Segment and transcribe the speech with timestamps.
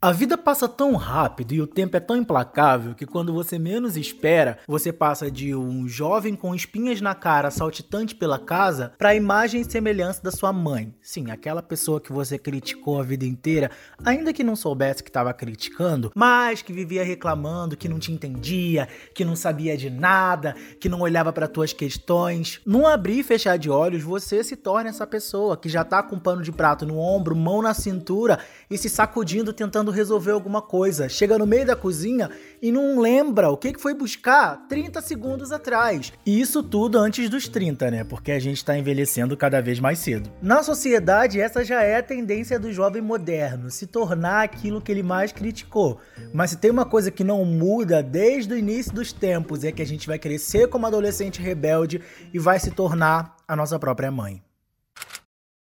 [0.00, 3.96] A vida passa tão rápido e o tempo é tão implacável que quando você menos
[3.96, 9.14] espera, você passa de um jovem com espinhas na cara saltitante pela casa para a
[9.16, 10.94] imagem e semelhança da sua mãe.
[11.02, 13.72] Sim, aquela pessoa que você criticou a vida inteira,
[14.04, 18.86] ainda que não soubesse que estava criticando, mas que vivia reclamando, que não te entendia,
[19.12, 22.60] que não sabia de nada, que não olhava para tuas questões.
[22.64, 26.14] Num abrir e fechar de olhos, você se torna essa pessoa que já tá com
[26.14, 28.38] um pano de prato no ombro, mão na cintura
[28.70, 31.08] e se sacudindo tentando tentando resolver alguma coisa.
[31.08, 36.12] Chega no meio da cozinha e não lembra o que foi buscar 30 segundos atrás.
[36.24, 38.04] E isso tudo antes dos 30, né?
[38.04, 40.30] Porque a gente está envelhecendo cada vez mais cedo.
[40.40, 45.02] Na sociedade, essa já é a tendência do jovem moderno, se tornar aquilo que ele
[45.02, 45.98] mais criticou.
[46.32, 49.82] Mas se tem uma coisa que não muda desde o início dos tempos, é que
[49.82, 52.00] a gente vai crescer como adolescente rebelde
[52.32, 54.42] e vai se tornar a nossa própria mãe.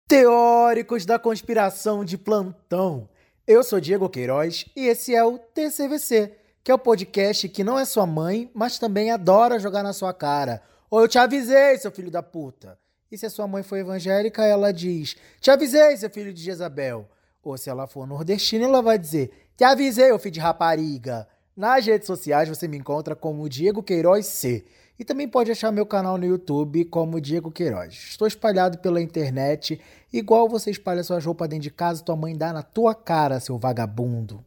[0.07, 3.09] Teóricos da conspiração de plantão.
[3.45, 6.31] Eu sou Diego Queiroz e esse é o TCVC,
[6.63, 10.13] que é o podcast que não é sua mãe, mas também adora jogar na sua
[10.13, 10.63] cara.
[10.89, 12.79] Ou eu te avisei, seu filho da puta.
[13.11, 17.05] E se a sua mãe for evangélica, ela diz: Te avisei, seu filho de Jezabel.
[17.43, 21.27] Ou se ela for nordestina, ela vai dizer: Te avisei, ô filho de rapariga.
[21.53, 24.63] Nas redes sociais você me encontra como Diego Queiroz C.
[24.97, 27.93] E também pode achar meu canal no YouTube como Diego Queiroz.
[27.93, 32.53] Estou espalhado pela internet, igual você espalha suas roupas dentro de casa tua mãe dá
[32.53, 34.45] na tua cara, seu vagabundo.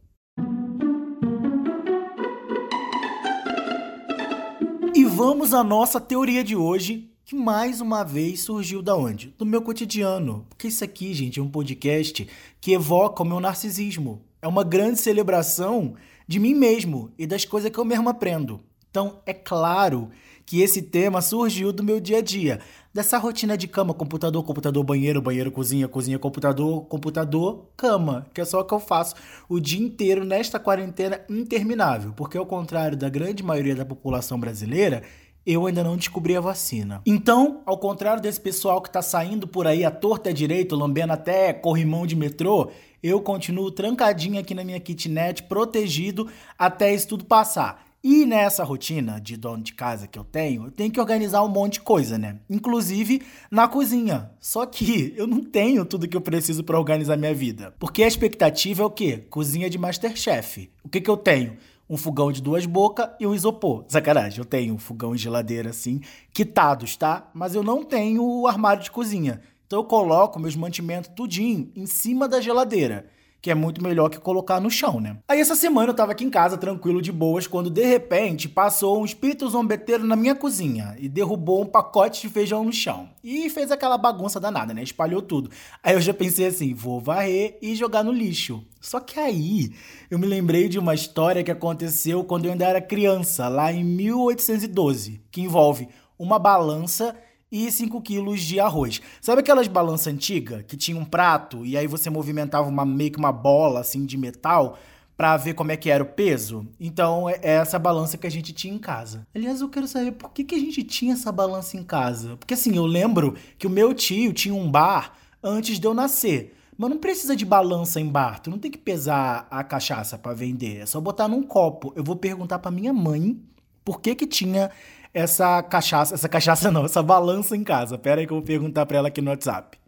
[4.95, 9.35] E vamos à nossa teoria de hoje, que mais uma vez surgiu da onde?
[9.37, 10.45] Do meu cotidiano.
[10.47, 12.25] Porque isso aqui, gente, é um podcast
[12.61, 14.21] que evoca o meu narcisismo.
[14.41, 15.95] É uma grande celebração
[16.25, 18.61] de mim mesmo e das coisas que eu mesmo aprendo.
[18.89, 20.09] Então, é claro
[20.47, 22.61] que esse tema surgiu do meu dia a dia,
[22.93, 28.45] dessa rotina de cama, computador, computador, banheiro, banheiro, cozinha, cozinha, computador, computador, cama, que é
[28.45, 29.13] só o que eu faço
[29.49, 35.03] o dia inteiro nesta quarentena interminável, porque ao contrário da grande maioria da população brasileira,
[35.45, 37.01] eu ainda não descobri a vacina.
[37.05, 41.51] Então, ao contrário desse pessoal que tá saindo por aí à torta direito, lambendo até
[41.51, 42.71] corrimão de metrô,
[43.03, 47.86] eu continuo trancadinho aqui na minha kitnet, protegido até isso tudo passar.
[48.03, 51.47] E nessa rotina de dono de casa que eu tenho, eu tenho que organizar um
[51.47, 52.39] monte de coisa, né?
[52.47, 54.31] Inclusive na cozinha.
[54.39, 57.73] Só que eu não tenho tudo que eu preciso para organizar minha vida.
[57.79, 59.25] Porque a expectativa é o quê?
[59.29, 60.69] Cozinha de Masterchef.
[60.83, 61.57] O que, que eu tenho?
[61.89, 63.85] Um fogão de duas bocas e um isopor.
[63.87, 66.01] Sacanagem, eu tenho um fogão e geladeira assim,
[66.33, 67.29] quitados, tá?
[67.33, 69.41] Mas eu não tenho o armário de cozinha.
[69.65, 73.05] Então eu coloco meus mantimentos tudinho em cima da geladeira
[73.47, 75.19] que é muito melhor que colocar no chão, né?
[75.25, 78.99] Aí essa semana eu tava aqui em casa tranquilo de boas quando de repente passou
[79.01, 83.07] um espírito zombeteiro na minha cozinha e derrubou um pacote de feijão no chão.
[83.23, 84.83] E fez aquela bagunça danada, né?
[84.83, 85.49] Espalhou tudo.
[85.81, 88.65] Aí eu já pensei assim, vou varrer e jogar no lixo.
[88.81, 89.71] Só que aí
[90.11, 93.81] eu me lembrei de uma história que aconteceu quando eu ainda era criança, lá em
[93.81, 95.87] 1812, que envolve
[96.19, 97.15] uma balança
[97.51, 99.01] e 5 quilos de arroz.
[99.21, 103.17] Sabe aquelas balanças antigas que tinha um prato e aí você movimentava uma, meio que
[103.17, 104.77] uma bola assim de metal
[105.15, 106.67] para ver como é que era o peso?
[106.79, 109.25] Então é, é essa balança que a gente tinha em casa.
[109.33, 112.37] Aliás, eu quero saber por que, que a gente tinha essa balança em casa.
[112.37, 116.53] Porque assim, eu lembro que o meu tio tinha um bar antes de eu nascer.
[116.77, 120.35] Mas não precisa de balança em bar, tu não tem que pesar a cachaça para
[120.35, 121.91] vender, é só botar num copo.
[121.95, 123.41] Eu vou perguntar para minha mãe
[123.83, 124.69] por que que tinha
[125.17, 127.97] essa cachaça, essa cachaça não, essa balança em casa.
[127.97, 129.79] Pera aí que eu vou perguntar pra ela aqui no WhatsApp.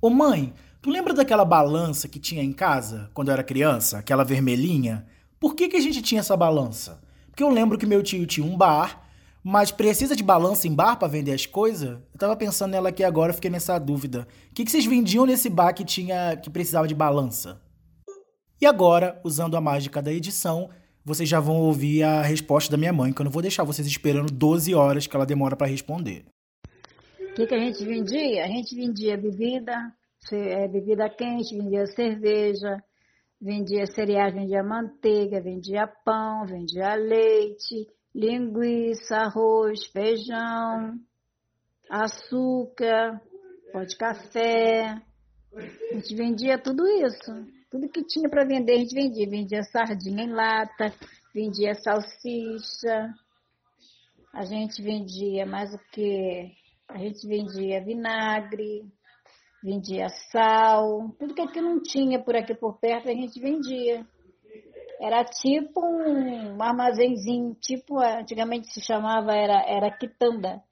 [0.00, 3.98] Ô mãe, tu lembra daquela balança que tinha em casa quando eu era criança?
[3.98, 5.06] Aquela vermelhinha?
[5.38, 7.02] Por que, que a gente tinha essa balança?
[7.26, 9.06] Porque eu lembro que meu tio tinha um bar,
[9.44, 11.98] mas precisa de balança em bar para vender as coisas?
[12.12, 14.26] Eu tava pensando nela aqui agora, fiquei nessa dúvida.
[14.50, 17.60] O que, que vocês vendiam nesse bar que tinha que precisava de balança?
[18.58, 20.70] E agora, usando a mágica da edição,
[21.04, 23.86] vocês já vão ouvir a resposta da minha mãe, que eu não vou deixar vocês
[23.86, 26.24] esperando 12 horas que ela demora para responder.
[27.18, 28.44] O que, que, a gente vendia?
[28.44, 29.92] A gente vendia bebida,
[30.32, 32.82] é, bebida quente, vendia cerveja,
[33.40, 40.98] vendia cereais, vendia manteiga, vendia pão, vendia leite, linguiça, arroz, feijão,
[41.88, 43.20] açúcar,
[43.72, 45.00] pó de café.
[45.54, 47.59] A gente vendia tudo isso.
[47.70, 49.28] Tudo que tinha para vender a gente vendia.
[49.28, 50.92] Vendia sardinha em lata,
[51.32, 53.14] vendia salsicha.
[54.34, 56.52] A gente vendia mais o que?
[56.88, 58.84] A gente vendia vinagre,
[59.62, 61.14] vendia sal.
[61.18, 64.04] Tudo que aqui não tinha por aqui por perto a gente vendia.
[65.00, 70.62] Era tipo um armazenzinho, tipo, antigamente se chamava, era, era quitanda.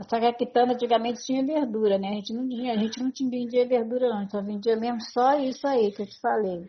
[0.00, 2.08] Só que a quitanda antigamente tinha verdura, né?
[2.08, 5.38] A gente não tinha, a gente não tinha vendia verdura não, só vendia mesmo só
[5.38, 6.68] isso aí que eu te falei.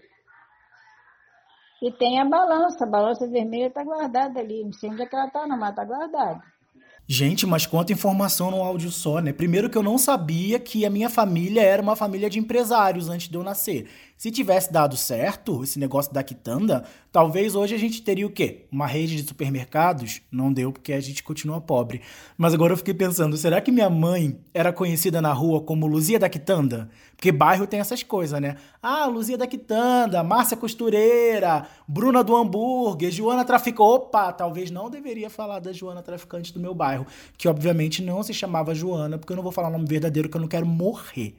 [1.82, 4.64] E tem a balança, a balança vermelha está guardada ali.
[4.64, 6.42] Não sei onde é que ela está, não, mas está guardada.
[7.06, 9.34] Gente, mas quanta informação no áudio só, né?
[9.34, 13.28] Primeiro que eu não sabia que a minha família era uma família de empresários antes
[13.28, 13.90] de eu nascer.
[14.24, 18.68] Se tivesse dado certo esse negócio da quitanda, talvez hoje a gente teria o quê?
[18.72, 20.22] Uma rede de supermercados?
[20.32, 22.00] Não deu porque a gente continua pobre.
[22.38, 26.18] Mas agora eu fiquei pensando, será que minha mãe era conhecida na rua como Luzia
[26.18, 26.90] da Quitanda?
[27.18, 28.56] Porque bairro tem essas coisas, né?
[28.82, 33.82] Ah, Luzia da Quitanda, Márcia Costureira, Bruna do Hambúrguer, Joana Traficante.
[33.82, 37.06] Opa, talvez não deveria falar da Joana Traficante do meu bairro,
[37.38, 40.38] que obviamente não se chamava Joana, porque eu não vou falar o nome verdadeiro que
[40.38, 41.36] eu não quero morrer.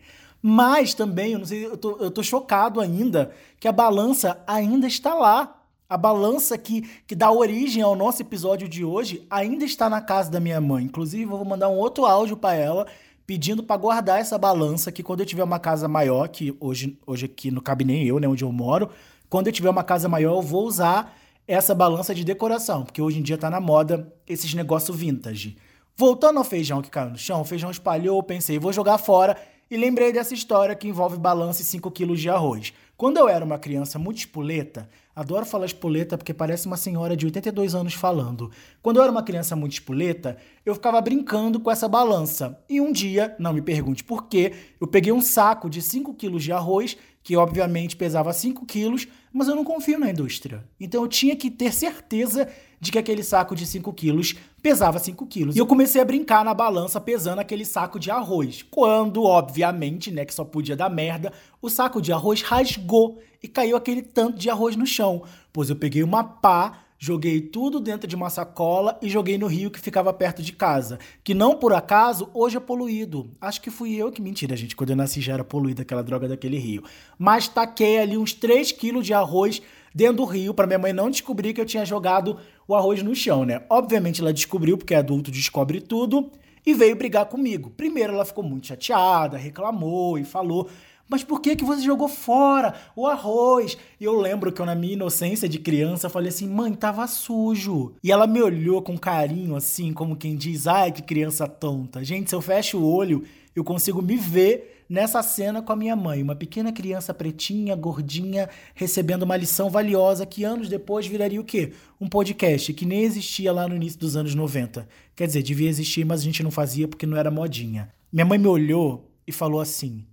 [0.46, 4.87] Mas também, eu não sei, eu tô, eu tô chocado ainda que a balança ainda
[4.87, 5.62] está lá.
[5.88, 10.31] A balança que, que dá origem ao nosso episódio de hoje ainda está na casa
[10.31, 10.85] da minha mãe.
[10.85, 12.87] Inclusive, vou mandar um outro áudio para ela
[13.26, 17.25] pedindo para guardar essa balança que quando eu tiver uma casa maior, que hoje, hoje
[17.25, 18.91] aqui não cabe nem eu, né, onde eu moro,
[19.31, 21.17] quando eu tiver uma casa maior, eu vou usar
[21.49, 25.56] essa balança de decoração, porque hoje em dia tá na moda esses negócios vintage.
[25.96, 29.38] Voltando ao feijão que caiu no chão, o feijão espalhou, pensei, vou jogar fora
[29.74, 32.72] e lembrei dessa história que envolve balança e 5 quilos de arroz.
[32.96, 37.26] Quando eu era uma criança muito espoleta, adoro falar espoleta porque parece uma senhora de
[37.26, 38.52] 82 anos falando.
[38.80, 42.56] Quando eu era uma criança muito espoleta, eu ficava brincando com essa balança.
[42.70, 46.44] E um dia, não me pergunte por quê, eu peguei um saco de 5 quilos
[46.44, 50.64] de arroz, que obviamente pesava 5 quilos, mas eu não confio na indústria.
[50.78, 52.48] Então eu tinha que ter certeza
[52.80, 55.55] de que aquele saco de 5 quilos pesava 5 quilos.
[55.55, 58.64] E eu comecei a brincar na balança pesando aquele saco de arroz.
[58.70, 63.76] Quando, obviamente, né, que só podia dar merda, o saco de arroz rasgou e caiu
[63.76, 65.22] aquele tanto de arroz no chão.
[65.52, 69.70] Pois eu peguei uma pá, joguei tudo dentro de uma sacola e joguei no rio
[69.70, 70.99] que ficava perto de casa.
[71.22, 73.31] Que não por acaso hoje é poluído.
[73.38, 74.75] Acho que fui eu que mentira, gente.
[74.75, 76.84] Quando eu nasci já era poluída aquela droga daquele rio.
[77.19, 79.60] Mas taquei ali uns 3 quilos de arroz
[79.94, 83.14] dentro do rio para minha mãe não descobrir que eu tinha jogado o arroz no
[83.14, 83.62] chão, né?
[83.70, 86.31] Obviamente ela descobriu, porque adulto descobre tudo,
[86.67, 87.70] e veio brigar comigo.
[87.70, 90.69] Primeiro ela ficou muito chateada, reclamou e falou:
[91.08, 93.76] mas por que, que você jogou fora o arroz?
[94.00, 97.94] E eu lembro que eu, na minha inocência de criança, falei assim: mãe, tava sujo.
[98.02, 102.02] E ela me olhou com carinho, assim, como quem diz: ai, que criança tonta.
[102.02, 103.23] Gente, se eu fecho o olho,
[103.55, 108.48] eu consigo me ver nessa cena com a minha mãe, uma pequena criança pretinha, gordinha,
[108.75, 111.72] recebendo uma lição valiosa que anos depois viraria o quê?
[112.00, 114.88] Um podcast que nem existia lá no início dos anos 90.
[115.16, 117.92] Quer dizer, devia existir, mas a gente não fazia porque não era modinha.
[118.12, 120.06] Minha mãe me olhou e falou assim: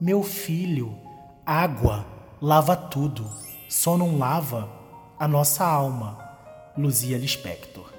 [0.00, 0.96] Meu filho,
[1.44, 2.06] água
[2.40, 3.28] lava tudo,
[3.68, 4.70] só não lava
[5.18, 6.18] a nossa alma.
[6.76, 7.89] Luzia Lispector.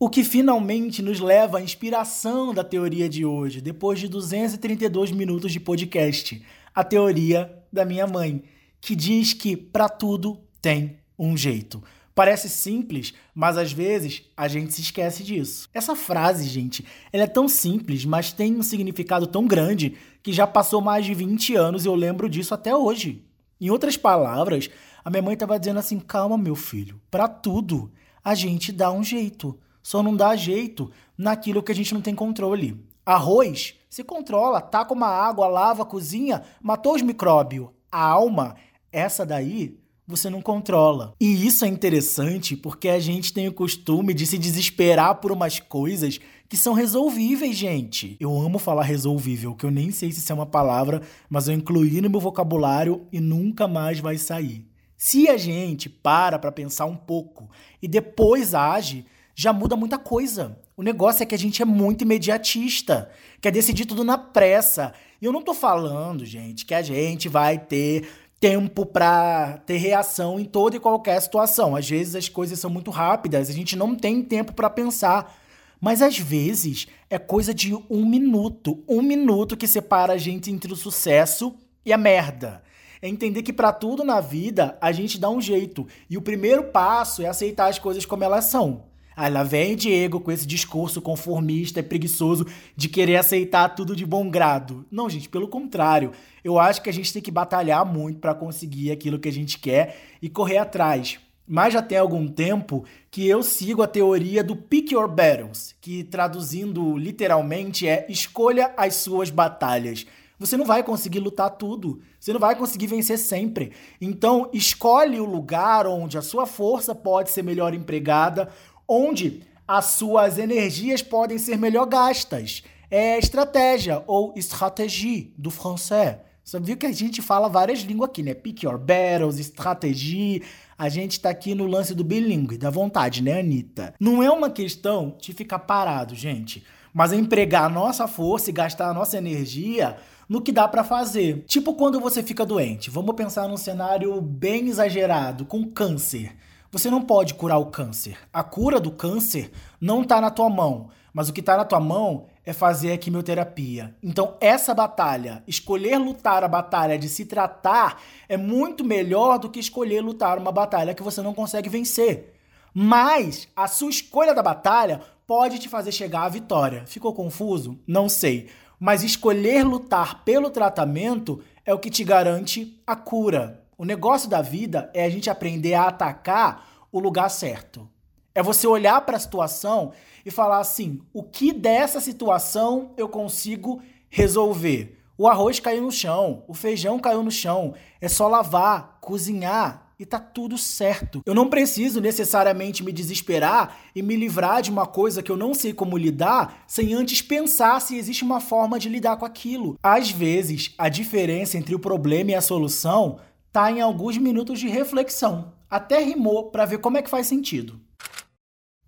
[0.00, 5.50] O que finalmente nos leva à inspiração da teoria de hoje, depois de 232 minutos
[5.50, 6.40] de podcast,
[6.72, 8.44] a teoria da minha mãe,
[8.80, 11.82] que diz que para tudo tem um jeito.
[12.14, 15.68] Parece simples, mas às vezes a gente se esquece disso.
[15.74, 20.46] Essa frase, gente, ela é tão simples, mas tem um significado tão grande que já
[20.46, 23.24] passou mais de 20 anos e eu lembro disso até hoje.
[23.60, 24.70] Em outras palavras,
[25.04, 27.90] a minha mãe estava dizendo assim: calma, meu filho, para tudo
[28.22, 32.14] a gente dá um jeito só não dá jeito naquilo que a gente não tem
[32.14, 32.84] controle.
[33.04, 37.68] Arroz se controla, taca uma água, lava, cozinha, matou os micróbios.
[37.90, 38.54] A alma,
[38.92, 41.14] essa daí, você não controla.
[41.20, 45.60] E isso é interessante porque a gente tem o costume de se desesperar por umas
[45.60, 48.16] coisas que são resolvíveis, gente.
[48.18, 51.54] Eu amo falar resolvível, que eu nem sei se isso é uma palavra, mas eu
[51.54, 54.66] incluí no meu vocabulário e nunca mais vai sair.
[54.96, 57.50] Se a gente para para pensar um pouco
[57.82, 59.04] e depois age,
[59.40, 60.58] já muda muita coisa.
[60.76, 63.08] O negócio é que a gente é muito imediatista,
[63.40, 64.92] quer decidir tudo na pressa.
[65.22, 68.08] E eu não tô falando, gente, que a gente vai ter
[68.40, 71.76] tempo para ter reação em toda e qualquer situação.
[71.76, 75.32] Às vezes as coisas são muito rápidas, a gente não tem tempo para pensar.
[75.80, 80.72] Mas às vezes é coisa de um minuto, um minuto que separa a gente entre
[80.72, 81.54] o sucesso
[81.86, 82.60] e a merda.
[83.00, 85.86] É entender que para tudo na vida a gente dá um jeito.
[86.10, 88.87] E o primeiro passo é aceitar as coisas como elas são.
[89.18, 92.46] Aí lá vem Diego com esse discurso conformista e preguiçoso
[92.76, 94.86] de querer aceitar tudo de bom grado.
[94.92, 96.12] Não, gente, pelo contrário.
[96.44, 99.58] Eu acho que a gente tem que batalhar muito para conseguir aquilo que a gente
[99.58, 101.18] quer e correr atrás.
[101.44, 106.04] Mas já tem algum tempo que eu sigo a teoria do Pick Your Battles, que
[106.04, 110.06] traduzindo literalmente é escolha as suas batalhas.
[110.38, 113.72] Você não vai conseguir lutar tudo, você não vai conseguir vencer sempre.
[114.00, 118.48] Então, escolhe o lugar onde a sua força pode ser melhor empregada,
[118.88, 122.62] onde as suas energias podem ser melhor gastas.
[122.90, 126.16] É estratégia ou stratégie do francês.
[126.42, 128.32] Você viu que a gente fala várias línguas aqui, né?
[128.32, 130.40] Pick your battles, estratégia.
[130.78, 133.92] A gente tá aqui no lance do bilíngue, da vontade, né, Anitta?
[134.00, 136.64] Não é uma questão de ficar parado, gente,
[136.94, 140.82] mas é empregar a nossa força e gastar a nossa energia no que dá para
[140.82, 141.44] fazer.
[141.46, 142.88] Tipo quando você fica doente.
[142.88, 146.34] Vamos pensar num cenário bem exagerado, com câncer.
[146.70, 148.18] Você não pode curar o câncer.
[148.30, 151.80] A cura do câncer não tá na tua mão, mas o que tá na tua
[151.80, 153.96] mão é fazer a quimioterapia.
[154.02, 159.58] Então, essa batalha, escolher lutar a batalha de se tratar, é muito melhor do que
[159.58, 162.34] escolher lutar uma batalha que você não consegue vencer.
[162.74, 166.84] Mas a sua escolha da batalha pode te fazer chegar à vitória.
[166.86, 167.78] Ficou confuso?
[167.86, 168.50] Não sei.
[168.78, 173.64] Mas escolher lutar pelo tratamento é o que te garante a cura.
[173.78, 177.88] O negócio da vida é a gente aprender a atacar o lugar certo.
[178.34, 179.92] É você olhar para a situação
[180.26, 183.80] e falar assim: o que dessa situação eu consigo
[184.10, 184.98] resolver?
[185.16, 187.72] O arroz caiu no chão, o feijão caiu no chão.
[188.00, 191.22] É só lavar, cozinhar e tá tudo certo.
[191.26, 195.52] Eu não preciso necessariamente me desesperar e me livrar de uma coisa que eu não
[195.54, 199.76] sei como lidar sem antes pensar se existe uma forma de lidar com aquilo.
[199.82, 203.18] Às vezes, a diferença entre o problema e a solução
[203.52, 205.52] tá em alguns minutos de reflexão.
[205.68, 207.80] Até rimou para ver como é que faz sentido.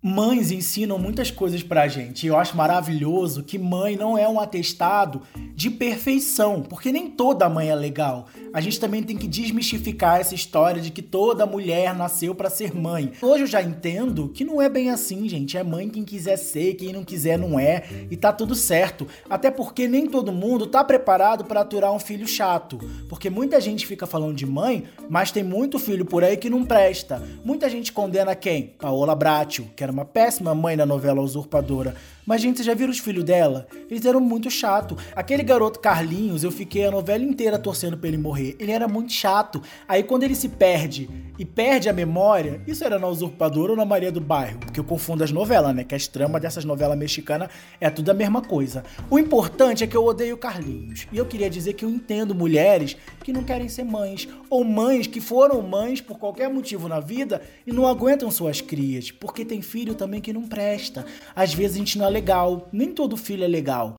[0.03, 2.25] Mães ensinam muitas coisas pra gente.
[2.25, 5.21] Eu acho maravilhoso que mãe não é um atestado
[5.53, 8.25] de perfeição, porque nem toda mãe é legal.
[8.51, 12.73] A gente também tem que desmistificar essa história de que toda mulher nasceu para ser
[12.73, 13.11] mãe.
[13.21, 15.55] Hoje eu já entendo que não é bem assim, gente.
[15.55, 19.05] É mãe quem quiser ser, quem não quiser não é, e tá tudo certo.
[19.29, 23.85] Até porque nem todo mundo tá preparado para aturar um filho chato, porque muita gente
[23.85, 27.21] fica falando de mãe, mas tem muito filho por aí que não presta.
[27.45, 28.73] Muita gente condena quem?
[28.79, 31.93] Paola Bracho, que era era uma péssima mãe na novela Usurpadora.
[32.25, 33.67] Mas, gente, vocês já viram os filhos dela?
[33.89, 34.95] Eles eram muito chato.
[35.15, 38.55] Aquele garoto Carlinhos, eu fiquei a novela inteira torcendo pra ele morrer.
[38.59, 39.61] Ele era muito chato.
[39.87, 43.85] Aí quando ele se perde e perde a memória, isso era na Usurpadora ou na
[43.85, 44.59] Maria do Bairro?
[44.59, 45.83] Porque eu confundo as novelas, né?
[45.83, 48.83] Que as tramas dessas novelas mexicanas é tudo a mesma coisa.
[49.09, 51.07] O importante é que eu odeio Carlinhos.
[51.11, 54.27] E eu queria dizer que eu entendo mulheres que não querem ser mães.
[54.49, 59.11] Ou mães que foram mães por qualquer motivo na vida e não aguentam suas crias.
[59.11, 61.03] Porque tem filho também que não presta.
[61.35, 63.95] Às vezes a gente não legal, nem todo filho é legal.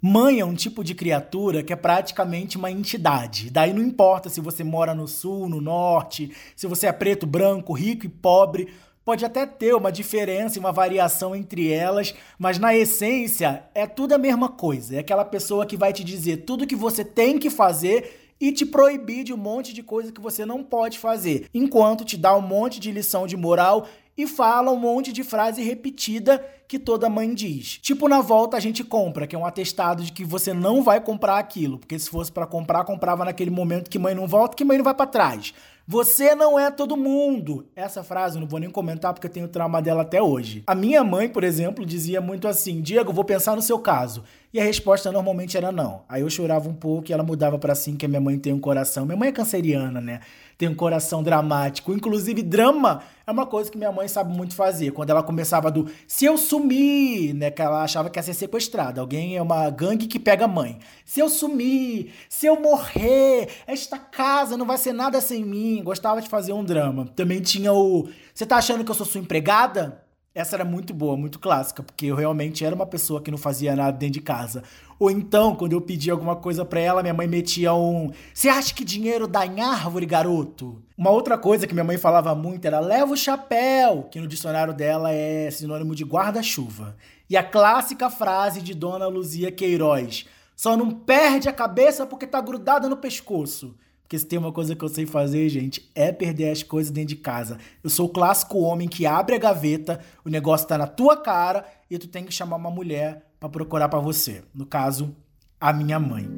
[0.00, 3.50] Mãe é um tipo de criatura que é praticamente uma entidade.
[3.50, 7.72] Daí não importa se você mora no sul, no norte, se você é preto, branco,
[7.72, 8.68] rico e pobre,
[9.04, 14.14] pode até ter uma diferença e uma variação entre elas, mas na essência é tudo
[14.14, 14.94] a mesma coisa.
[14.94, 18.64] É aquela pessoa que vai te dizer tudo que você tem que fazer e te
[18.64, 22.40] proibir de um monte de coisa que você não pode fazer, enquanto te dá um
[22.40, 23.86] monte de lição de moral
[24.16, 27.78] e fala um monte de frase repetida que toda mãe diz.
[27.78, 31.00] Tipo, na volta a gente compra, que é um atestado de que você não vai
[31.00, 34.64] comprar aquilo, porque se fosse para comprar, comprava naquele momento que mãe não volta, que
[34.64, 35.52] mãe não vai para trás.
[35.90, 37.66] Você não é todo mundo.
[37.74, 40.62] Essa frase eu não vou nem comentar porque eu tenho trauma dela até hoje.
[40.64, 44.22] A minha mãe, por exemplo, dizia muito assim: Diego, vou pensar no seu caso.
[44.54, 46.04] E a resposta normalmente era não.
[46.08, 48.52] Aí eu chorava um pouco e ela mudava para sim que a minha mãe tem
[48.52, 49.04] um coração.
[49.04, 50.20] Minha mãe é canceriana, né?
[50.60, 51.90] Tem um coração dramático.
[51.90, 54.90] Inclusive, drama é uma coisa que minha mãe sabe muito fazer.
[54.90, 57.50] Quando ela começava do se eu sumir, né?
[57.50, 59.00] Que ela achava que ia ser sequestrada.
[59.00, 60.78] Alguém é uma gangue que pega a mãe.
[61.02, 65.82] Se eu sumir, se eu morrer, esta casa não vai ser nada sem mim.
[65.82, 67.08] Gostava de fazer um drama.
[67.16, 68.10] Também tinha o.
[68.34, 70.09] Você tá achando que eu sou sua empregada?
[70.40, 73.76] Essa era muito boa, muito clássica, porque eu realmente era uma pessoa que não fazia
[73.76, 74.62] nada dentro de casa.
[74.98, 78.72] Ou então, quando eu pedia alguma coisa para ela, minha mãe metia um: Você acha
[78.74, 80.82] que dinheiro dá em árvore, garoto?
[80.96, 84.72] Uma outra coisa que minha mãe falava muito era: Leva o chapéu, que no dicionário
[84.72, 86.96] dela é sinônimo de guarda-chuva.
[87.28, 90.24] E a clássica frase de Dona Luzia Queiroz:
[90.56, 93.76] Só não perde a cabeça porque tá grudada no pescoço.
[94.10, 97.10] Porque se tem uma coisa que eu sei fazer, gente, é perder as coisas dentro
[97.10, 97.58] de casa.
[97.80, 101.64] Eu sou o clássico homem que abre a gaveta, o negócio tá na tua cara
[101.88, 104.42] e tu tem que chamar uma mulher para procurar para você.
[104.52, 105.14] No caso,
[105.60, 106.28] a minha mãe.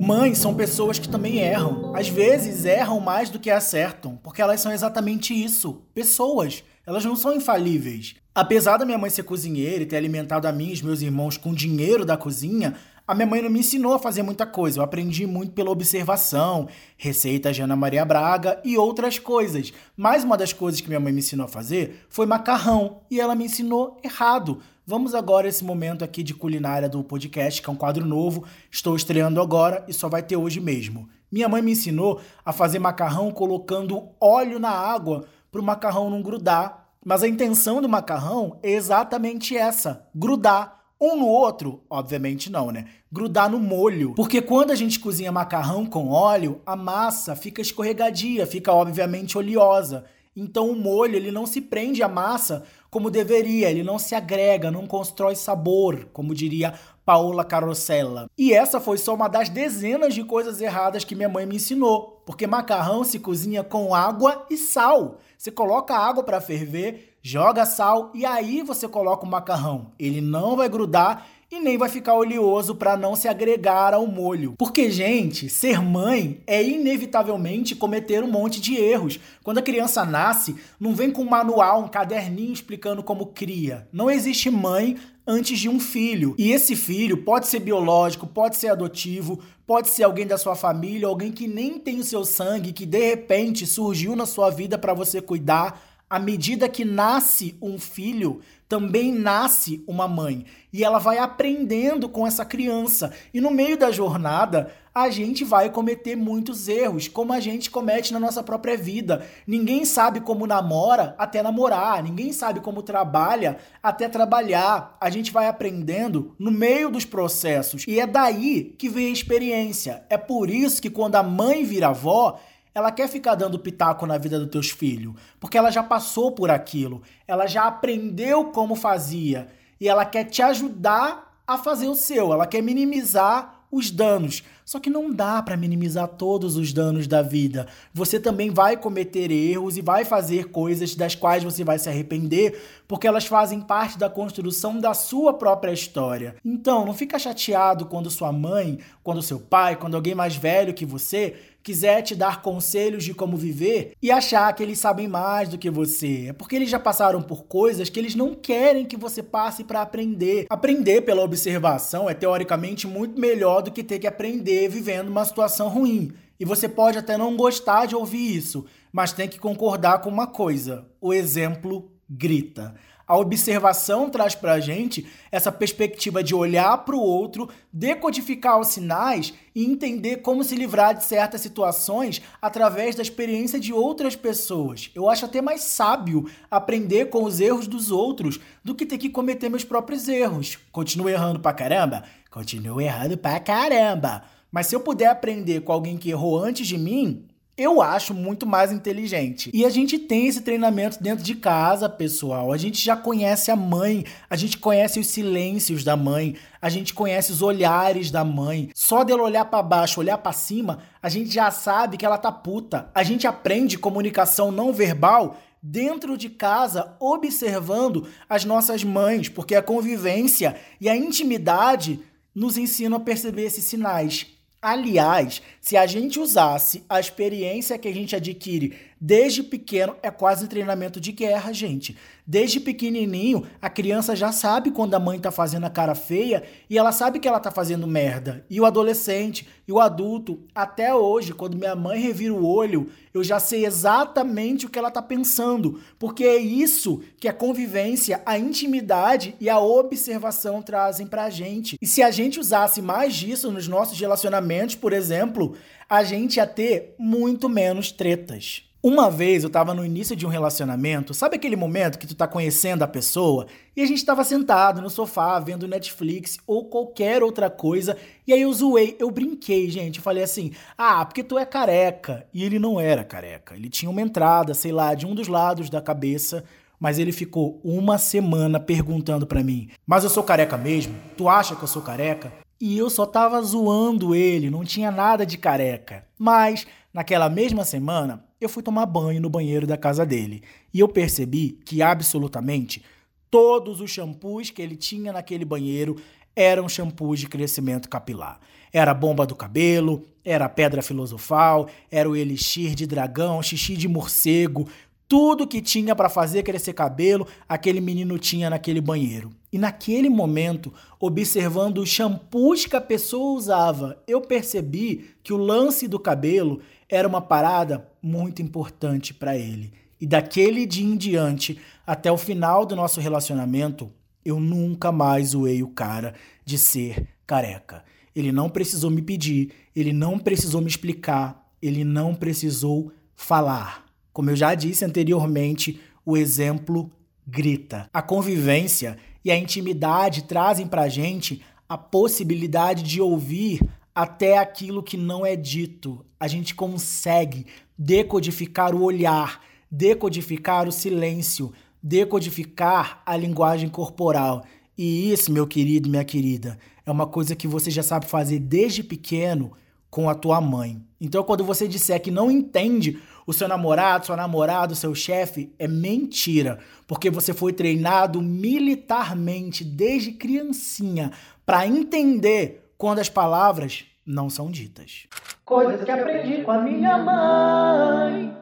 [0.00, 1.94] Mães são pessoas que também erram.
[1.94, 6.64] Às vezes erram mais do que acertam, porque elas são exatamente isso, pessoas.
[6.86, 8.16] Elas não são infalíveis.
[8.38, 11.36] Apesar da minha mãe ser cozinheira e ter alimentado a mim e os meus irmãos
[11.36, 14.78] com dinheiro da cozinha, a minha mãe não me ensinou a fazer muita coisa.
[14.78, 19.72] Eu aprendi muito pela observação, receitas de Ana Maria Braga e outras coisas.
[19.96, 23.00] Mas uma das coisas que minha mãe me ensinou a fazer foi macarrão.
[23.10, 24.60] E ela me ensinou errado.
[24.86, 28.44] Vamos agora esse momento aqui de culinária do podcast, que é um quadro novo.
[28.70, 31.08] Estou estreando agora e só vai ter hoje mesmo.
[31.28, 36.22] Minha mãe me ensinou a fazer macarrão colocando óleo na água para o macarrão não
[36.22, 40.76] grudar mas a intenção do macarrão é exatamente essa: grudar.
[41.00, 41.84] Um no outro?
[41.88, 42.86] Obviamente não, né?
[43.12, 44.14] Grudar no molho.
[44.16, 50.06] Porque quando a gente cozinha macarrão com óleo, a massa fica escorregadia, fica obviamente oleosa.
[50.34, 54.70] Então o molho ele não se prende à massa como deveria, ele não se agrega,
[54.70, 56.74] não constrói sabor, como diria
[57.08, 58.28] Paola Carosella.
[58.36, 62.22] E essa foi só uma das dezenas de coisas erradas que minha mãe me ensinou,
[62.26, 65.16] porque macarrão se cozinha com água e sal.
[65.38, 69.90] Você coloca água para ferver, joga sal e aí você coloca o macarrão.
[69.98, 74.54] Ele não vai grudar e nem vai ficar oleoso para não se agregar ao molho.
[74.58, 79.18] Porque, gente, ser mãe é inevitavelmente cometer um monte de erros.
[79.42, 83.88] Quando a criança nasce, não vem com um manual, um caderninho explicando como cria.
[83.90, 86.34] Não existe mãe antes de um filho.
[86.36, 91.08] E esse filho pode ser biológico, pode ser adotivo, pode ser alguém da sua família,
[91.08, 94.92] alguém que nem tem o seu sangue, que de repente surgiu na sua vida para
[94.92, 100.44] você cuidar à medida que nasce um filho, também nasce uma mãe.
[100.72, 103.12] E ela vai aprendendo com essa criança.
[103.32, 108.12] E no meio da jornada, a gente vai cometer muitos erros, como a gente comete
[108.12, 109.24] na nossa própria vida.
[109.46, 114.96] Ninguém sabe como namora até namorar, ninguém sabe como trabalha até trabalhar.
[115.00, 117.84] A gente vai aprendendo no meio dos processos.
[117.88, 120.02] E é daí que vem a experiência.
[120.10, 122.38] É por isso que quando a mãe vira avó,
[122.78, 126.48] ela quer ficar dando pitaco na vida dos teus filhos, porque ela já passou por
[126.48, 129.48] aquilo, ela já aprendeu como fazia
[129.80, 134.42] e ela quer te ajudar a fazer o seu, ela quer minimizar os danos.
[134.64, 137.66] Só que não dá para minimizar todos os danos da vida.
[137.92, 142.62] Você também vai cometer erros e vai fazer coisas das quais você vai se arrepender,
[142.86, 146.36] porque elas fazem parte da construção da sua própria história.
[146.44, 150.86] Então, não fica chateado quando sua mãe, quando seu pai, quando alguém mais velho que
[150.86, 151.34] você
[151.68, 155.68] quiser te dar conselhos de como viver e achar que eles sabem mais do que
[155.68, 156.28] você.
[156.28, 159.82] É porque eles já passaram por coisas que eles não querem que você passe para
[159.82, 160.46] aprender.
[160.48, 165.68] Aprender pela observação é teoricamente muito melhor do que ter que aprender vivendo uma situação
[165.68, 166.10] ruim.
[166.40, 170.26] E você pode até não gostar de ouvir isso, mas tem que concordar com uma
[170.26, 172.74] coisa: o exemplo grita.
[173.08, 178.68] A observação traz para a gente essa perspectiva de olhar para o outro, decodificar os
[178.68, 184.90] sinais e entender como se livrar de certas situações através da experiência de outras pessoas.
[184.94, 189.08] Eu acho até mais sábio aprender com os erros dos outros do que ter que
[189.08, 190.58] cometer meus próprios erros.
[190.70, 192.04] Continuo errando pra caramba?
[192.30, 194.22] Continuo errando pra caramba.
[194.52, 197.24] Mas se eu puder aprender com alguém que errou antes de mim,
[197.58, 199.50] eu acho muito mais inteligente.
[199.52, 202.52] E a gente tem esse treinamento dentro de casa, pessoal.
[202.52, 206.94] A gente já conhece a mãe, a gente conhece os silêncios da mãe, a gente
[206.94, 208.70] conhece os olhares da mãe.
[208.74, 212.30] Só dela olhar para baixo, olhar para cima, a gente já sabe que ela tá
[212.30, 212.88] puta.
[212.94, 219.62] A gente aprende comunicação não verbal dentro de casa, observando as nossas mães, porque a
[219.62, 221.98] convivência e a intimidade
[222.32, 224.37] nos ensinam a perceber esses sinais.
[224.60, 230.48] Aliás, se a gente usasse a experiência que a gente adquire desde pequeno, é quase
[230.48, 231.96] treinamento de guerra, gente.
[232.26, 236.76] Desde pequenininho, a criança já sabe quando a mãe tá fazendo a cara feia e
[236.76, 238.44] ela sabe que ela tá fazendo merda.
[238.50, 243.24] E o adolescente e o adulto, até hoje, quando minha mãe revira o olho, eu
[243.24, 248.38] já sei exatamente o que ela tá pensando, porque é isso que a convivência, a
[248.38, 251.78] intimidade e a observação trazem pra gente.
[251.80, 255.54] E se a gente usasse mais disso nos nossos relacionamentos, por exemplo,
[255.88, 258.67] a gente ia ter muito menos tretas.
[258.80, 262.28] Uma vez eu tava no início de um relacionamento, sabe aquele momento que tu tá
[262.28, 267.50] conhecendo a pessoa e a gente tava sentado no sofá vendo Netflix ou qualquer outra
[267.50, 272.24] coisa e aí eu zoei, eu brinquei, gente, falei assim: "Ah, porque tu é careca".
[272.32, 275.68] E ele não era careca, ele tinha uma entrada, sei lá, de um dos lados
[275.68, 276.44] da cabeça,
[276.78, 280.94] mas ele ficou uma semana perguntando para mim: "Mas eu sou careca mesmo?
[281.16, 285.24] Tu acha que eu sou careca?" E eu só tava zoando ele, não tinha nada
[285.24, 286.04] de careca.
[286.18, 286.66] Mas
[286.98, 290.42] naquela mesma semana eu fui tomar banho no banheiro da casa dele
[290.74, 292.82] e eu percebi que absolutamente
[293.30, 295.94] todos os shampoos que ele tinha naquele banheiro
[296.34, 298.40] eram shampoos de crescimento capilar.
[298.72, 303.76] Era a bomba do cabelo, era a pedra filosofal, era o elixir de dragão, xixi
[303.76, 304.68] de morcego,
[305.08, 309.32] tudo que tinha para fazer crescer cabelo, aquele menino tinha naquele banheiro.
[309.50, 315.88] E naquele momento, observando os shampoos que a pessoa usava, eu percebi que o lance
[315.88, 319.72] do cabelo era uma parada muito importante para ele.
[319.98, 323.90] E daquele dia em diante, até o final do nosso relacionamento,
[324.22, 327.82] eu nunca mais zoei o cara de ser careca.
[328.14, 333.87] Ele não precisou me pedir, ele não precisou me explicar, ele não precisou falar.
[334.18, 336.90] Como eu já disse anteriormente, o exemplo
[337.24, 337.88] grita.
[337.94, 343.60] A convivência e a intimidade trazem pra gente a possibilidade de ouvir
[343.94, 346.04] até aquilo que não é dito.
[346.18, 347.46] A gente consegue
[347.78, 354.44] decodificar o olhar, decodificar o silêncio, decodificar a linguagem corporal.
[354.76, 358.82] E isso, meu querido, minha querida, é uma coisa que você já sabe fazer desde
[358.82, 359.52] pequeno
[359.88, 360.82] com a tua mãe.
[361.00, 365.52] Então, quando você disser que não entende o seu namorado, sua namorada, o seu chefe,
[365.58, 371.12] é mentira, porque você foi treinado militarmente desde criancinha
[371.44, 375.06] para entender quando as palavras não são ditas.
[375.44, 378.34] Coisas que aprendi com a minha mãe.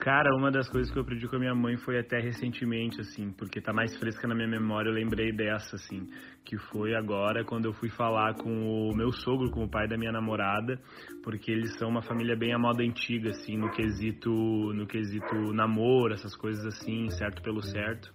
[0.00, 3.30] Cara, uma das coisas que eu aprendi com a minha mãe foi até recentemente, assim,
[3.32, 6.08] porque tá mais fresca na minha memória, eu lembrei dessa, assim,
[6.42, 9.98] que foi agora quando eu fui falar com o meu sogro, com o pai da
[9.98, 10.80] minha namorada,
[11.22, 16.14] porque eles são uma família bem à moda antiga, assim, no quesito, no quesito namoro,
[16.14, 18.10] essas coisas assim, certo pelo certo.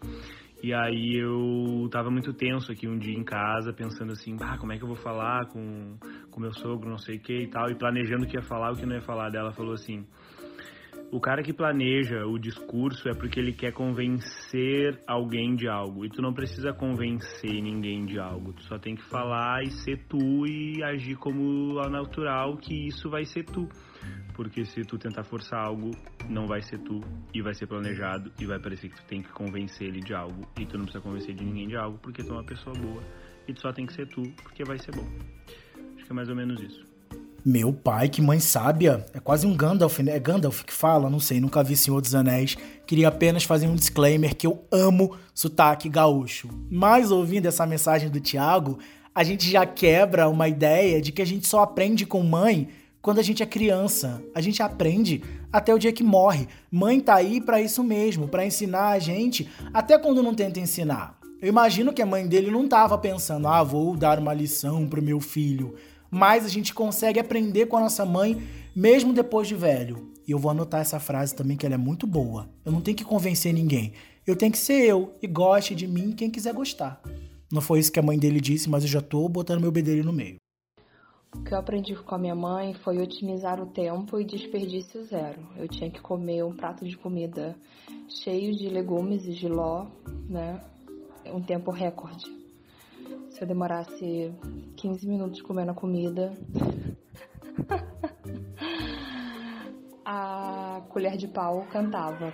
[0.63, 4.73] E aí eu tava muito tenso aqui um dia em casa, pensando assim, ah, como
[4.73, 5.99] é que eu vou falar com
[6.35, 8.71] o meu sogro, não sei o que e tal, e planejando o que ia falar,
[8.71, 9.29] o que não ia falar.
[9.29, 10.03] Dela falou assim,
[11.11, 16.05] o cara que planeja o discurso é porque ele quer convencer alguém de algo.
[16.05, 18.53] E tu não precisa convencer ninguém de algo.
[18.53, 23.09] Tu só tem que falar e ser tu e agir como a natural que isso
[23.09, 23.67] vai ser tu.
[24.35, 25.91] Porque se tu tentar forçar algo,
[26.29, 26.99] não vai ser tu
[27.33, 30.45] e vai ser planejado e vai parecer que tu tem que convencer ele de algo.
[30.59, 33.01] E tu não precisa convencer de ninguém de algo porque tu é uma pessoa boa.
[33.47, 35.07] E tu só tem que ser tu porque vai ser bom.
[35.95, 36.94] Acho que é mais ou menos isso.
[37.47, 39.05] Meu pai, que mãe sábia.
[39.13, 40.15] É quase um Gandalf, né?
[40.15, 42.57] É Gandalf que fala, não sei, nunca vi Senhor dos Anéis.
[42.87, 46.49] Queria apenas fazer um disclaimer que eu amo sotaque gaúcho.
[46.71, 48.79] Mas ouvindo essa mensagem do Tiago,
[49.13, 52.67] a gente já quebra uma ideia de que a gente só aprende com mãe
[52.99, 54.23] quando a gente é criança.
[54.33, 55.21] A gente aprende
[55.53, 56.47] até o dia que morre.
[56.71, 61.15] Mãe tá aí para isso mesmo, para ensinar a gente, até quando não tenta ensinar.
[61.39, 64.99] Eu imagino que a mãe dele não tava pensando: "Ah, vou dar uma lição pro
[64.99, 65.75] meu filho"
[66.09, 68.41] mais a gente consegue aprender com a nossa mãe,
[68.75, 70.11] mesmo depois de velho.
[70.27, 72.49] E eu vou anotar essa frase também, que ela é muito boa.
[72.63, 73.93] Eu não tenho que convencer ninguém.
[74.25, 76.99] Eu tenho que ser eu e goste de mim quem quiser gostar.
[77.51, 80.03] Não foi isso que a mãe dele disse, mas eu já tô botando meu bedelho
[80.03, 80.37] no meio.
[81.35, 85.41] O que eu aprendi com a minha mãe foi otimizar o tempo e desperdício zero.
[85.57, 87.55] Eu tinha que comer um prato de comida
[88.07, 89.85] cheio de legumes e giló,
[90.27, 90.59] né?
[91.25, 92.25] Um tempo recorde.
[93.35, 94.31] Se eu demorasse
[94.77, 96.31] 15 minutos comendo a comida,
[100.05, 102.31] a colher de pau cantava.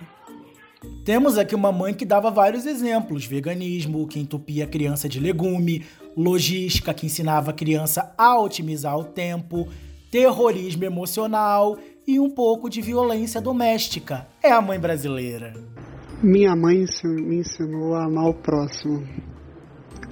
[1.04, 5.84] Temos aqui uma mãe que dava vários exemplos: veganismo, que entupia a criança de legume,
[6.16, 9.66] logística, que ensinava a criança a otimizar o tempo,
[10.08, 14.28] terrorismo emocional e um pouco de violência doméstica.
[14.40, 15.52] É a mãe brasileira.
[16.22, 19.04] Minha mãe me ensinou a amar o próximo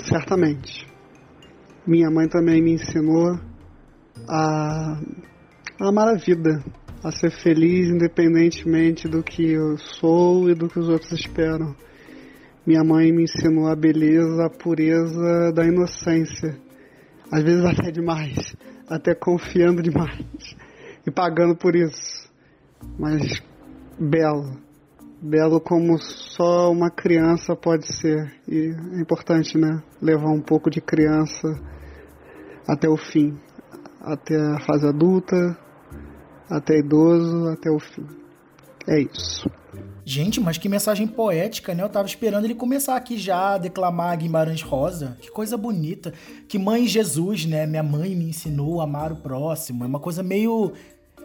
[0.06, 0.86] certamente.
[1.86, 3.38] Minha mãe também me ensinou
[4.28, 5.00] a,
[5.80, 6.62] a amar a vida,
[7.02, 11.74] a ser feliz independentemente do que eu sou e do que os outros esperam.
[12.66, 16.56] Minha mãe me ensinou a beleza, a pureza da inocência.
[17.32, 18.54] Às vezes até demais,
[18.88, 20.56] até confiando demais
[21.06, 22.30] e pagando por isso.
[22.98, 23.42] Mas
[23.98, 24.69] belo
[25.20, 28.32] belo como só uma criança pode ser.
[28.48, 29.82] E é importante, né?
[30.00, 31.48] Levar um pouco de criança
[32.66, 33.38] até o fim,
[34.00, 35.56] até a fase adulta,
[36.48, 38.06] até idoso, até o fim.
[38.88, 39.48] É isso.
[40.04, 41.82] Gente, mas que mensagem poética, né?
[41.82, 45.16] Eu tava esperando ele começar aqui já a declamar Guimarães Rosa.
[45.20, 46.12] Que coisa bonita.
[46.48, 47.66] Que mãe Jesus, né?
[47.66, 49.84] Minha mãe me ensinou a amar o próximo.
[49.84, 50.72] É uma coisa meio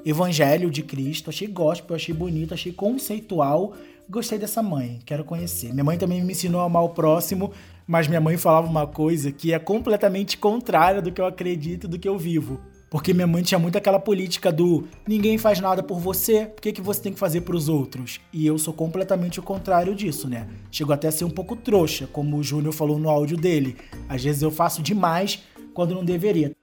[0.05, 1.31] Evangelho de Cristo.
[1.31, 3.73] Achei gospel, achei bonito, achei conceitual.
[4.07, 5.73] Gostei dessa mãe, quero conhecer.
[5.73, 7.51] Minha mãe também me ensinou a amar o próximo,
[7.87, 11.97] mas minha mãe falava uma coisa que é completamente contrária do que eu acredito, do
[11.97, 12.61] que eu vivo.
[12.87, 16.71] Porque minha mãe tinha muito aquela política do ninguém faz nada por você, por que,
[16.71, 18.21] que você tem que fazer para os outros?
[18.31, 20.47] E eu sou completamente o contrário disso, né?
[20.71, 23.75] Chego até a ser um pouco trouxa, como o Júnior falou no áudio dele.
[24.07, 26.55] Às vezes eu faço demais quando não deveria.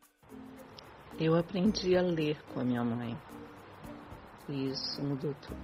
[1.20, 3.16] Eu aprendi a ler com a minha mãe.
[4.48, 5.56] Isso mudou tudo.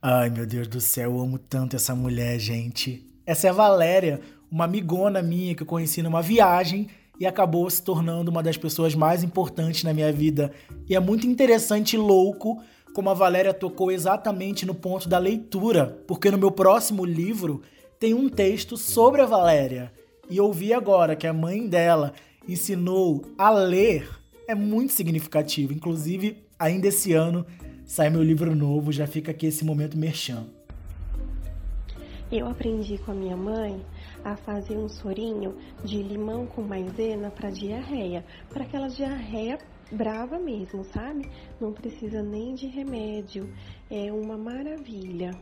[0.00, 3.06] Ai, meu Deus do céu, eu amo tanto essa mulher, gente.
[3.24, 6.88] Essa é a Valéria, uma amigona minha que eu conheci numa viagem
[7.20, 10.52] e acabou se tornando uma das pessoas mais importantes na minha vida.
[10.88, 12.60] E é muito interessante e louco
[12.92, 17.62] como a Valéria tocou exatamente no ponto da leitura, porque no meu próximo livro
[17.98, 19.92] tem um texto sobre a Valéria.
[20.28, 22.12] E ouvir agora que a mãe dela
[22.48, 24.08] ensinou a ler
[24.48, 25.72] é muito significativo.
[25.72, 27.44] Inclusive, ainda esse ano
[27.84, 30.46] sai meu livro novo, já fica aqui esse momento merchan.
[32.30, 33.84] Eu aprendi com a minha mãe
[34.24, 39.58] a fazer um sorinho de limão com maisena para diarreia, para aquela diarreia
[39.90, 41.28] brava mesmo, sabe?
[41.60, 43.52] Não precisa nem de remédio.
[43.90, 45.32] É uma maravilha.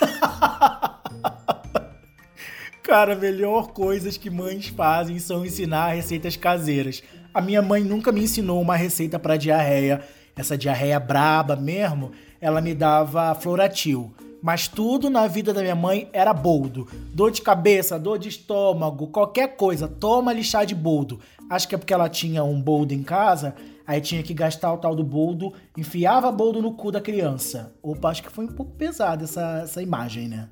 [2.82, 7.02] Cara, melhor coisas que mães fazem são ensinar receitas caseiras.
[7.32, 10.02] A minha mãe nunca me ensinou uma receita para diarreia.
[10.38, 14.14] Essa diarreia braba mesmo, ela me dava floratil.
[14.40, 16.86] Mas tudo na vida da minha mãe era boldo.
[17.12, 21.18] Dor de cabeça, dor de estômago, qualquer coisa, toma lixar de boldo.
[21.50, 24.78] Acho que é porque ela tinha um boldo em casa, aí tinha que gastar o
[24.78, 27.74] tal do boldo, enfiava boldo no cu da criança.
[27.82, 30.48] Opa, acho que foi um pouco pesada essa, essa imagem, né?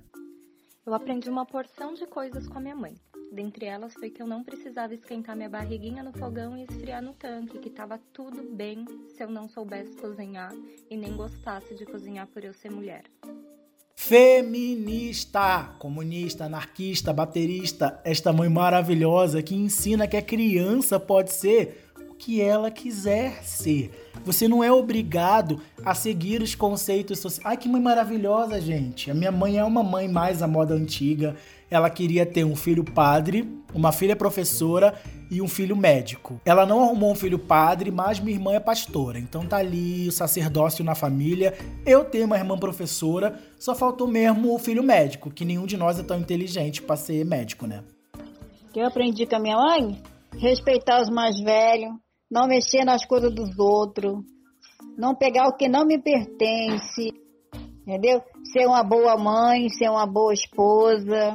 [0.85, 2.97] Eu aprendi uma porção de coisas com a minha mãe.
[3.33, 7.13] Dentre elas foi que eu não precisava esquentar minha barriguinha no fogão e esfriar no
[7.13, 8.85] tanque, que estava tudo bem
[9.15, 10.55] se eu não soubesse cozinhar
[10.89, 13.05] e nem gostasse de cozinhar por eu ser mulher.
[13.99, 22.15] Feminista, comunista, anarquista, baterista, esta mãe maravilhosa que ensina que a criança pode ser o
[22.15, 23.91] que ela quiser ser.
[24.25, 27.47] Você não é obrigado a seguir os conceitos sociais.
[27.47, 29.11] Ai, que mãe maravilhosa, gente.
[29.11, 31.35] A minha mãe é uma mãe mais à moda antiga.
[31.71, 34.95] Ela queria ter um filho padre, uma filha professora
[35.31, 36.41] e um filho médico.
[36.45, 39.19] Ela não arrumou um filho padre, mas minha irmã é pastora.
[39.19, 41.55] Então tá ali o sacerdócio na família.
[41.85, 45.99] Eu tenho uma irmã professora, só faltou mesmo o filho médico, que nenhum de nós
[45.99, 47.83] é tão inteligente para ser médico, né?
[48.75, 50.01] Eu aprendi com a minha mãe?
[50.39, 51.95] Respeitar os mais velhos,
[52.31, 54.23] não mexer nas coisas dos outros,
[54.99, 57.11] não pegar o que não me pertence,
[57.87, 58.23] entendeu?
[58.53, 61.35] Ser uma boa mãe, ser uma boa esposa,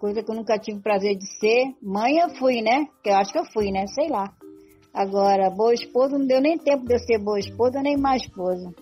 [0.00, 1.74] coisa que eu nunca tive prazer de ser.
[1.82, 2.88] Mãe eu fui, né?
[3.04, 3.86] Que eu acho que eu fui, né?
[3.86, 4.32] Sei lá.
[4.92, 8.74] Agora, boa esposa não deu nem tempo de eu ser boa esposa, nem má esposa.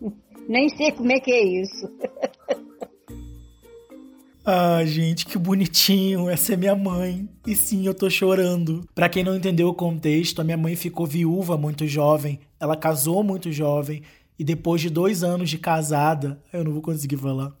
[0.46, 1.90] nem sei como é que é isso.
[4.48, 6.30] Ah, gente, que bonitinho.
[6.30, 7.28] Essa é minha mãe.
[7.44, 8.88] E sim, eu tô chorando.
[8.94, 12.38] Para quem não entendeu o contexto, a minha mãe ficou viúva muito jovem.
[12.60, 14.02] Ela casou muito jovem.
[14.38, 17.52] E depois de dois anos de casada, eu não vou conseguir falar.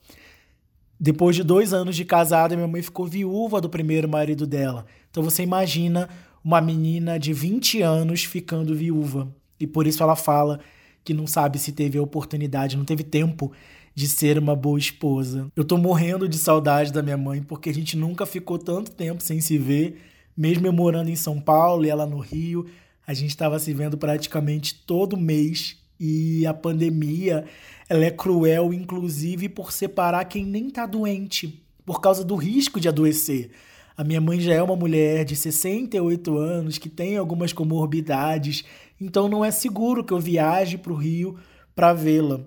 [0.98, 4.86] Depois de dois anos de casada, minha mãe ficou viúva do primeiro marido dela.
[5.10, 6.08] Então você imagina
[6.42, 9.28] uma menina de 20 anos ficando viúva.
[9.60, 10.60] E por isso ela fala
[11.04, 13.52] que não sabe se teve a oportunidade, não teve tempo
[13.94, 15.48] de ser uma boa esposa.
[15.56, 19.22] Eu tô morrendo de saudade da minha mãe porque a gente nunca ficou tanto tempo
[19.22, 20.00] sem se ver,
[20.36, 22.66] mesmo eu morando em São Paulo e ela no Rio.
[23.06, 27.44] A gente estava se vendo praticamente todo mês e a pandemia
[27.88, 32.88] ela é cruel, inclusive, por separar quem nem tá doente, por causa do risco de
[32.88, 33.50] adoecer.
[33.96, 38.64] A minha mãe já é uma mulher de 68 anos que tem algumas comorbidades,
[39.00, 41.38] então não é seguro que eu viaje para o Rio
[41.74, 42.40] para vê-la.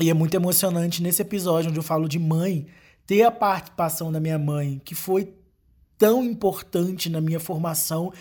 [0.00, 2.66] E é muito emocionante nesse episódio onde eu falo de mãe,
[3.06, 5.34] ter a participação da minha mãe, que foi
[5.98, 8.12] tão importante na minha formação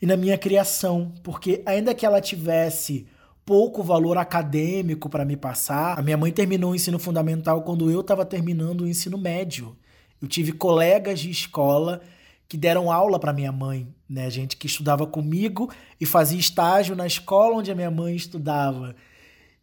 [0.00, 3.06] e na minha criação, porque ainda que ela tivesse
[3.44, 5.98] pouco valor acadêmico para me passar.
[5.98, 9.76] A minha mãe terminou o ensino fundamental quando eu estava terminando o ensino médio.
[10.20, 12.00] Eu tive colegas de escola
[12.48, 14.30] que deram aula para minha mãe, né?
[14.30, 18.94] Gente que estudava comigo e fazia estágio na escola onde a minha mãe estudava.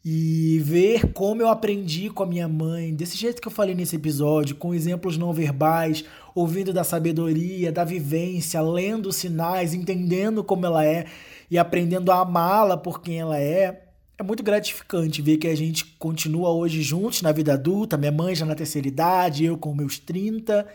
[0.03, 3.95] E ver como eu aprendi com a minha mãe, desse jeito que eu falei nesse
[3.95, 10.83] episódio, com exemplos não verbais, ouvindo da sabedoria, da vivência, lendo sinais, entendendo como ela
[10.83, 11.05] é
[11.51, 13.83] e aprendendo a amá-la por quem ela é.
[14.17, 18.33] É muito gratificante ver que a gente continua hoje juntos na vida adulta, minha mãe
[18.33, 20.65] já na terceira idade, eu com meus 30,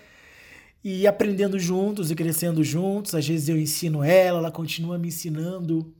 [0.85, 3.15] e aprendendo juntos e crescendo juntos.
[3.15, 5.95] Às vezes eu ensino ela, ela continua me ensinando.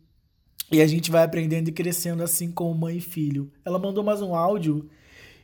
[0.71, 3.51] E a gente vai aprendendo e crescendo assim como mãe e filho.
[3.65, 4.91] Ela mandou mais um áudio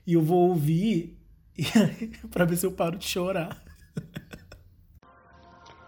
[0.07, 1.16] e eu vou ouvir
[2.31, 3.64] para ver se eu paro de chorar.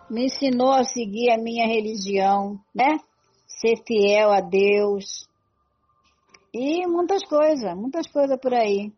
[0.09, 2.99] Me ensinou a seguir a minha religião, né?
[3.65, 5.27] Ser fiel a Deus
[6.53, 8.93] e muitas coisas, muitas coisas por aí.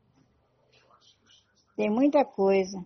[1.76, 2.84] Tem muita coisa.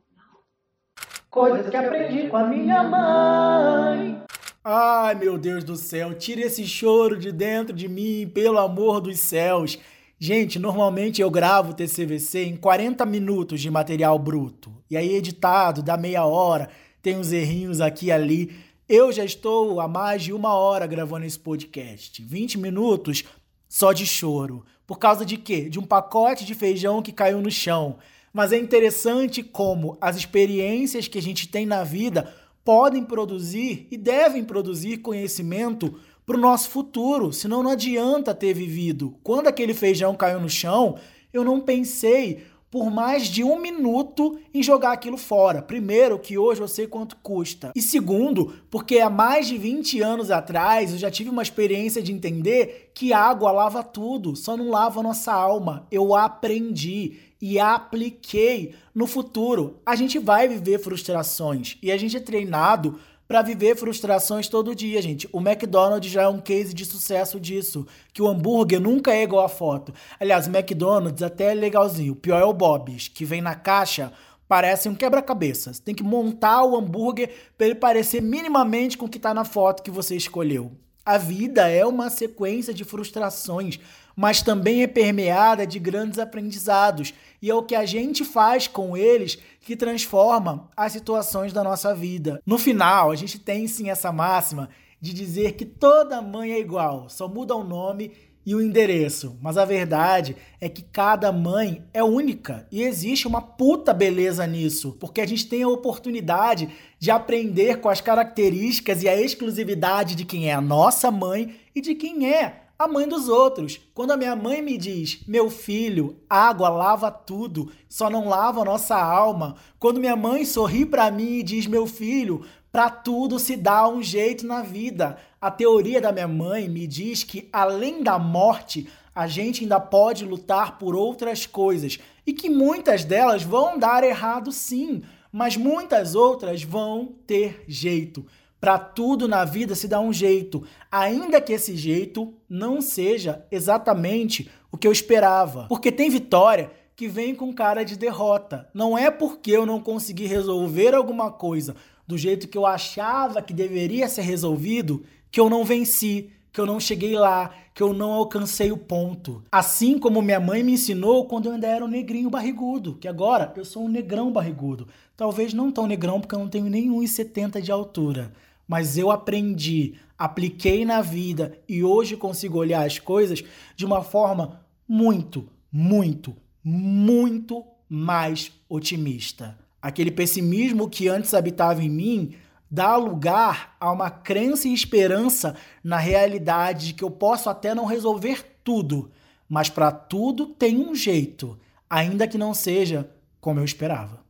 [1.31, 4.23] Coisas que aprendi com a minha mãe.
[4.63, 9.19] Ai, meu Deus do céu, tire esse choro de dentro de mim, pelo amor dos
[9.19, 9.79] céus.
[10.19, 14.71] Gente, normalmente eu gravo TCVC em 40 minutos de material bruto.
[14.91, 16.69] E aí, editado, dá meia hora,
[17.01, 18.70] tem uns errinhos aqui e ali.
[18.93, 22.21] Eu já estou há mais de uma hora gravando esse podcast.
[22.25, 23.23] 20 minutos
[23.69, 24.65] só de choro.
[24.85, 25.69] Por causa de quê?
[25.69, 27.99] De um pacote de feijão que caiu no chão.
[28.33, 33.97] Mas é interessante como as experiências que a gente tem na vida podem produzir e
[33.97, 39.17] devem produzir conhecimento para o nosso futuro, senão não adianta ter vivido.
[39.23, 40.99] Quando aquele feijão caiu no chão,
[41.33, 45.61] eu não pensei por mais de um minuto em jogar aquilo fora.
[45.61, 47.73] Primeiro, que hoje eu sei quanto custa.
[47.75, 52.13] E segundo, porque há mais de 20 anos atrás eu já tive uma experiência de
[52.13, 55.87] entender que água lava tudo, só não lava a nossa alma.
[55.91, 58.75] Eu aprendi e apliquei.
[58.95, 62.99] No futuro, a gente vai viver frustrações e a gente é treinado
[63.31, 65.29] para viver frustrações todo dia, gente.
[65.33, 69.45] O McDonald's já é um case de sucesso disso, que o hambúrguer nunca é igual
[69.45, 69.95] a foto.
[70.19, 72.15] Aliás, o McDonald's até é legalzinho.
[72.15, 74.13] O pior é o Bob's, que vem na caixa,
[74.49, 75.73] parece um quebra-cabeça.
[75.73, 79.45] Você tem que montar o hambúrguer para ele parecer minimamente com o que está na
[79.45, 80.73] foto que você escolheu.
[81.07, 83.79] A vida é uma sequência de frustrações,
[84.17, 88.97] mas também é permeada de grandes aprendizados, e é o que a gente faz com
[88.97, 92.41] eles que transforma as situações da nossa vida.
[92.45, 94.69] No final, a gente tem sim essa máxima
[95.01, 98.13] de dizer que toda mãe é igual, só muda o nome
[98.45, 99.39] e o endereço.
[99.41, 104.97] Mas a verdade é que cada mãe é única e existe uma puta beleza nisso,
[105.01, 110.25] porque a gente tem a oportunidade de aprender com as características e a exclusividade de
[110.25, 113.79] quem é a nossa mãe e de quem é a mãe dos outros.
[113.93, 118.65] Quando a minha mãe me diz, meu filho, água lava tudo, só não lava a
[118.65, 119.57] nossa alma.
[119.79, 124.03] Quando minha mãe sorri para mim e diz, meu filho, para tudo se dá um
[124.03, 125.19] jeito na vida.
[125.39, 130.25] A teoria da minha mãe me diz que além da morte, a gente ainda pode
[130.25, 136.63] lutar por outras coisas e que muitas delas vão dar errado sim, mas muitas outras
[136.63, 138.25] vão ter jeito.
[138.61, 144.51] Para tudo na vida se dá um jeito, ainda que esse jeito não seja exatamente
[144.71, 145.65] o que eu esperava.
[145.67, 148.69] Porque tem vitória que vem com cara de derrota.
[148.75, 151.75] Não é porque eu não consegui resolver alguma coisa
[152.07, 156.67] do jeito que eu achava que deveria ser resolvido que eu não venci, que eu
[156.67, 159.43] não cheguei lá, que eu não alcancei o ponto.
[159.51, 163.55] Assim como minha mãe me ensinou quando eu ainda era um negrinho barrigudo, que agora
[163.57, 164.87] eu sou um negrão barrigudo.
[165.17, 168.33] Talvez não tão negrão porque eu não tenho nem 1,70 de altura
[168.71, 173.43] mas eu aprendi, apliquei na vida e hoje consigo olhar as coisas
[173.75, 179.59] de uma forma muito, muito, muito mais otimista.
[179.83, 182.37] Aquele pessimismo que antes habitava em mim
[182.71, 187.87] dá lugar a uma crença e esperança na realidade de que eu posso até não
[187.87, 189.11] resolver tudo,
[189.49, 191.59] mas para tudo tem um jeito,
[191.91, 194.30] ainda que não seja como eu esperava.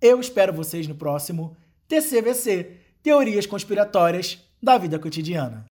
[0.02, 1.56] Eu espero vocês no próximo
[1.88, 5.66] TCVC Teorias Conspiratórias da Vida Cotidiana.